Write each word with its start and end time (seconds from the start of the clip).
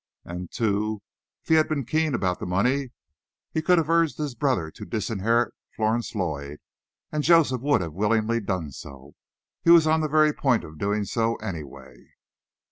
And, 0.25 0.51
too, 0.51 1.03
if 1.43 1.49
he 1.49 1.53
had 1.53 1.69
been 1.69 1.85
keen 1.85 2.15
about 2.15 2.39
the 2.39 2.47
money, 2.47 2.89
he 3.51 3.61
could 3.61 3.77
have 3.77 3.87
urged 3.87 4.17
his 4.17 4.33
brother 4.33 4.71
to 4.71 4.83
disinherit 4.83 5.53
Florence 5.75 6.15
Lloyd, 6.15 6.57
and 7.11 7.23
Joseph 7.23 7.61
would 7.61 7.81
have 7.81 7.93
willingly 7.93 8.39
done 8.39 8.71
so. 8.71 9.13
He 9.63 9.69
was 9.69 9.85
on 9.85 10.01
the 10.01 10.09
very 10.09 10.33
point 10.33 10.63
of 10.63 10.79
doing 10.79 11.05
so, 11.05 11.35
any 11.35 11.61
way." 11.61 12.15